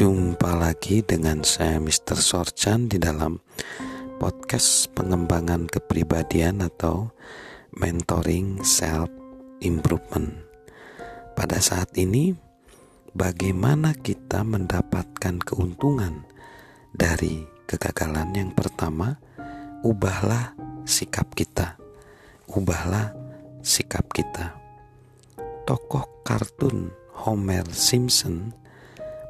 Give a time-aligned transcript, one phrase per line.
[0.00, 2.16] Jumpa lagi dengan saya Mr.
[2.16, 3.36] Sorchan di dalam
[4.16, 7.12] podcast pengembangan kepribadian atau
[7.76, 9.12] mentoring self
[9.60, 10.40] improvement.
[11.36, 12.32] Pada saat ini
[13.12, 16.24] bagaimana kita mendapatkan keuntungan
[16.96, 19.20] dari kegagalan yang pertama?
[19.84, 20.56] Ubahlah
[20.88, 21.76] sikap kita.
[22.48, 23.12] Ubahlah
[23.60, 24.56] sikap kita.
[25.68, 26.88] Tokoh kartun
[27.20, 28.56] Homer Simpson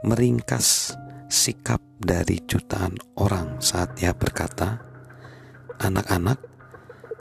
[0.01, 0.97] meringkas
[1.29, 4.81] sikap dari jutaan orang saat ia berkata,
[5.77, 6.41] "Anak-anak,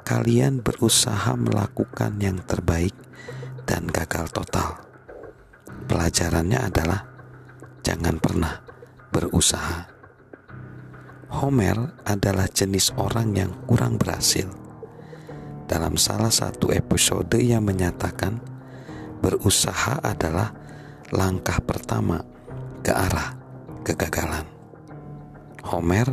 [0.08, 2.96] kalian berusaha melakukan yang terbaik
[3.68, 4.80] dan gagal total.
[5.92, 7.04] Pelajarannya adalah
[7.84, 8.64] jangan pernah
[9.12, 9.92] berusaha."
[11.30, 14.50] Homer adalah jenis orang yang kurang berhasil.
[15.70, 18.42] Dalam salah satu episode yang menyatakan
[19.22, 20.50] berusaha adalah
[21.14, 22.39] langkah pertama
[22.84, 23.36] ke arah
[23.84, 24.46] kegagalan.
[25.66, 26.08] Homer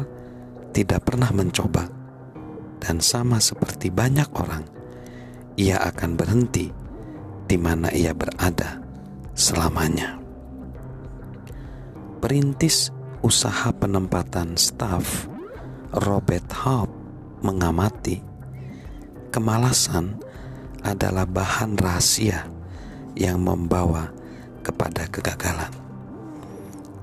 [0.77, 1.89] tidak pernah mencoba,
[2.83, 4.64] dan sama seperti banyak orang,
[5.56, 6.69] ia akan berhenti
[7.47, 8.83] di mana ia berada
[9.33, 10.20] selamanya.
[12.20, 12.91] Perintis
[13.23, 15.30] usaha penempatan staf
[15.95, 16.92] Robert Hope
[17.41, 18.20] mengamati
[19.30, 20.19] kemalasan
[20.83, 22.48] adalah bahan rahasia
[23.17, 24.11] yang membawa
[24.61, 25.86] kepada kegagalan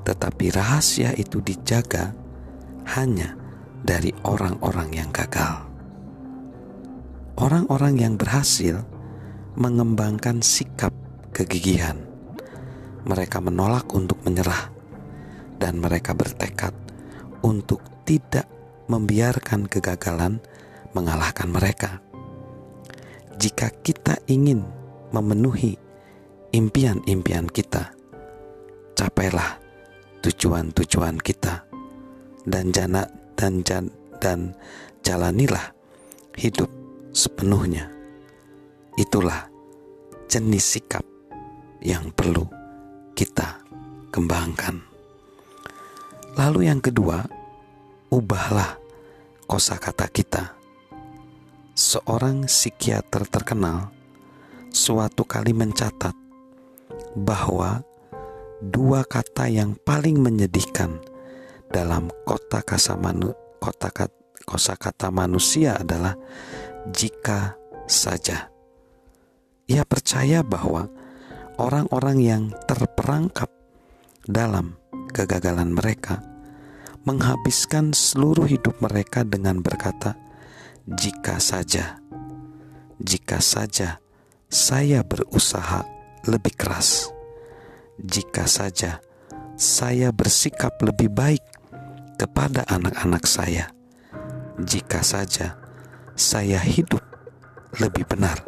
[0.03, 2.11] tetapi rahasia itu dijaga
[2.95, 3.39] hanya
[3.83, 5.67] dari orang-orang yang gagal.
[7.39, 8.83] Orang-orang yang berhasil
[9.55, 10.93] mengembangkan sikap
[11.33, 11.97] kegigihan.
[13.03, 14.71] Mereka menolak untuk menyerah,
[15.59, 16.71] dan mereka bertekad
[17.43, 18.47] untuk tidak
[18.87, 20.39] membiarkan kegagalan
[20.95, 21.99] mengalahkan mereka.
[23.35, 24.63] Jika kita ingin
[25.11, 25.75] memenuhi
[26.53, 27.91] impian-impian kita,
[28.93, 29.62] capailah
[30.23, 31.67] tujuan-tujuan kita
[32.48, 33.03] dan jana
[33.36, 33.92] dan jan,
[34.23, 34.55] dan
[35.03, 35.75] jalanilah
[36.39, 36.71] hidup
[37.11, 37.92] sepenuhnya.
[38.95, 39.52] Itulah
[40.31, 41.03] jenis sikap
[41.83, 42.48] yang perlu
[43.14, 43.59] kita
[44.15, 44.80] kembangkan.
[46.39, 47.21] Lalu yang kedua,
[48.09, 48.80] ubahlah
[49.45, 50.55] kosakata kita.
[51.73, 53.89] Seorang psikiater terkenal
[54.69, 56.14] suatu kali mencatat
[57.17, 57.86] bahwa
[58.63, 61.03] dua kata yang paling menyedihkan
[61.67, 63.91] dalam kota kata manu, kota
[64.47, 66.15] kosa kata manusia adalah
[66.87, 67.59] jika
[67.89, 68.47] saja.
[69.67, 70.87] Ia percaya bahwa
[71.59, 73.51] orang-orang yang terperangkap
[74.23, 74.80] dalam
[75.11, 76.23] kegagalan mereka
[77.03, 80.15] menghabiskan seluruh hidup mereka dengan berkata,
[80.87, 81.99] "Jika saja,
[82.99, 83.99] jika saja
[84.47, 85.83] saya berusaha
[86.27, 87.11] lebih keras."
[88.03, 88.99] Jika saja
[89.55, 91.43] saya bersikap lebih baik
[92.19, 93.71] kepada anak-anak saya,
[94.59, 95.55] jika saja
[96.11, 96.99] saya hidup
[97.80, 98.43] lebih benar,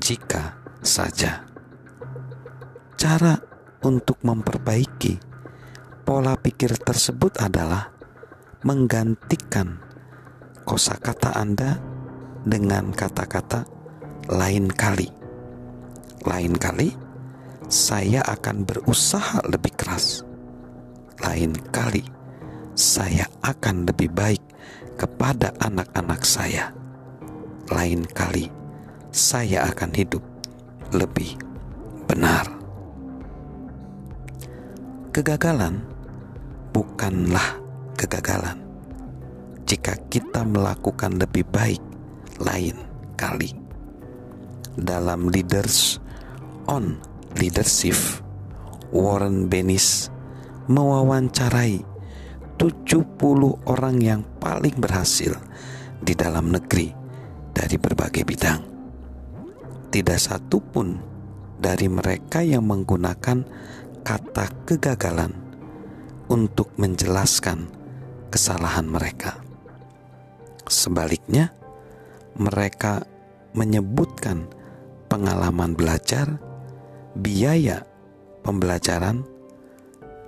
[0.00, 1.44] jika saja
[2.96, 3.36] cara
[3.84, 5.20] untuk memperbaiki
[6.08, 7.92] pola pikir tersebut adalah
[8.64, 9.84] menggantikan
[10.64, 11.76] kosakata Anda
[12.40, 13.68] dengan kata-kata
[14.32, 15.10] lain kali.
[16.22, 17.01] Lain kali
[17.68, 20.26] saya akan berusaha lebih keras.
[21.22, 22.02] Lain kali,
[22.74, 24.42] saya akan lebih baik
[24.98, 26.74] kepada anak-anak saya.
[27.70, 28.50] Lain kali,
[29.12, 30.24] saya akan hidup
[30.90, 31.36] lebih
[32.08, 32.48] benar.
[35.12, 35.84] Kegagalan
[36.72, 37.60] bukanlah
[38.00, 38.56] kegagalan
[39.68, 41.80] jika kita melakukan lebih baik
[42.40, 42.76] lain
[43.16, 43.52] kali.
[44.72, 46.00] Dalam Leaders
[46.64, 46.96] on
[47.38, 47.96] Leadership,
[48.92, 50.12] Warren Bennis
[50.68, 51.80] mewawancarai
[52.60, 53.08] 70
[53.66, 55.32] orang yang paling berhasil
[55.98, 56.92] di dalam negeri
[57.56, 58.60] dari berbagai bidang.
[59.88, 60.88] Tidak satu pun
[61.56, 63.44] dari mereka yang menggunakan
[64.04, 65.32] kata kegagalan
[66.28, 67.70] untuk menjelaskan
[68.28, 69.40] kesalahan mereka.
[70.68, 71.52] Sebaliknya,
[72.36, 73.04] mereka
[73.52, 74.48] menyebutkan
[75.12, 76.40] pengalaman belajar
[77.16, 77.84] biaya
[78.42, 79.24] pembelajaran,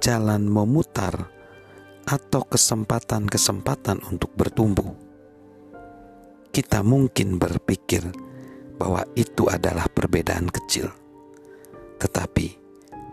[0.01, 1.35] jalan memutar,
[2.05, 4.93] atau kesempatan-kesempatan untuk bertumbuh.
[6.53, 8.05] Kita mungkin berpikir
[8.77, 10.93] bahwa itu adalah perbedaan kecil,
[11.99, 12.47] tetapi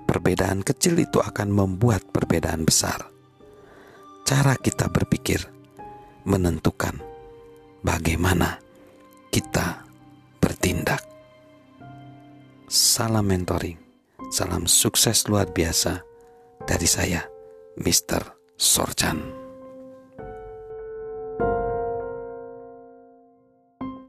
[0.05, 3.07] perbedaan kecil itu akan membuat perbedaan besar.
[4.27, 5.41] Cara kita berpikir
[6.27, 7.01] menentukan
[7.81, 8.61] bagaimana
[9.33, 9.87] kita
[10.37, 11.10] bertindak.
[12.71, 13.75] Salam mentoring,
[14.31, 16.07] salam sukses luar biasa
[16.63, 17.19] dari saya,
[17.75, 18.23] Mr.
[18.55, 19.40] Sorchan.